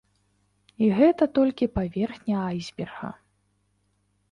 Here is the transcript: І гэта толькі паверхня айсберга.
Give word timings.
І 0.85 0.89
гэта 0.99 1.23
толькі 1.37 1.69
паверхня 1.77 2.37
айсберга. 2.51 3.09